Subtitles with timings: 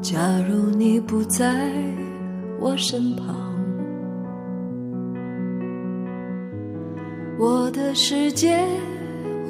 [0.00, 1.70] 假如你不在
[2.58, 3.34] 我身旁，
[7.38, 8.58] 我的世界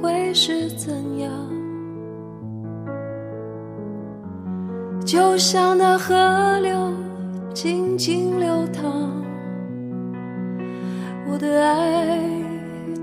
[0.00, 1.30] 会是怎样？
[5.06, 6.92] 就像那河流
[7.54, 9.10] 静静流淌，
[11.30, 12.18] 我的爱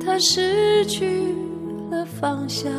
[0.04, 1.34] 它失去
[1.90, 2.72] 了方向。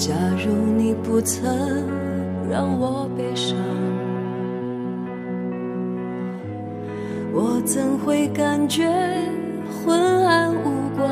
[0.00, 1.46] 假如你不曾
[2.50, 3.54] 让我悲伤，
[7.34, 8.88] 我怎会感觉
[9.84, 11.06] 昏暗无光？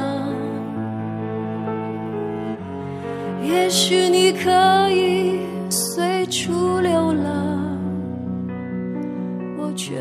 [3.44, 7.78] 也许你可以随处流浪，
[9.58, 9.96] 我却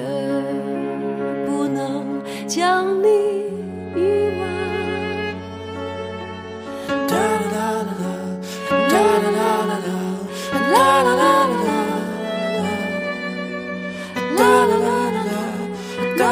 [1.46, 2.06] 不能
[2.48, 2.87] 将
[16.18, 16.26] 假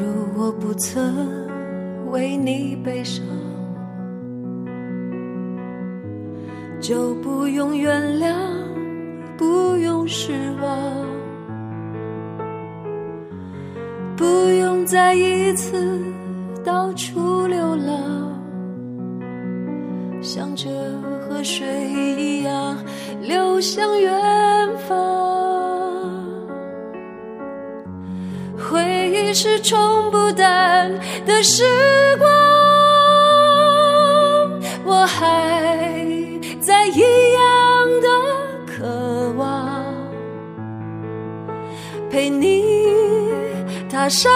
[0.00, 1.14] 如我不曾
[2.10, 3.22] 为你悲伤，
[6.80, 8.34] 就不用原谅，
[9.42, 10.32] 不用失
[10.62, 10.70] 望，
[14.16, 16.00] 不用再一次
[16.64, 18.40] 到处流浪，
[20.22, 20.68] 像这
[21.20, 22.78] 河水一样
[23.20, 24.12] 流向远
[24.86, 24.94] 方。
[28.56, 30.88] 回忆是冲不淡
[31.26, 31.64] 的时
[32.16, 32.30] 光，
[34.84, 36.04] 我还
[44.02, 44.32] 马上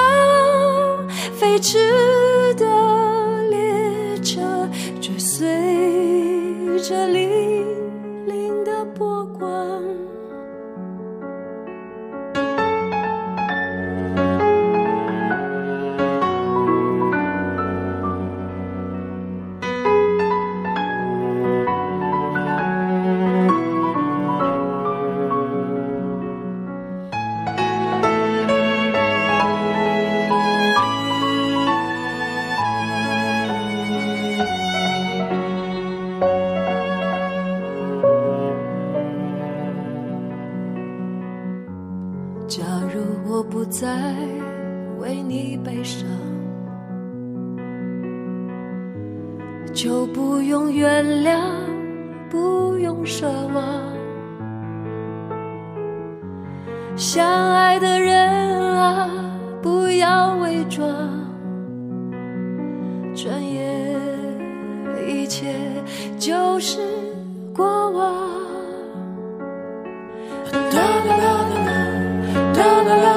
[1.41, 1.77] 飞驰
[43.37, 43.87] 我不再
[44.99, 46.09] 为你悲伤，
[49.75, 51.39] 就不用原谅，
[52.31, 53.63] 不用奢望。
[56.97, 58.27] 相爱的人
[58.75, 59.07] 啊，
[59.61, 60.89] 不要伪装。
[63.15, 64.01] 转眼，
[65.07, 65.55] 一切
[66.17, 66.79] 就是
[67.55, 68.15] 过往。
[70.51, 71.71] 哒啦啦啦啦，
[72.55, 73.16] 哒啦啦。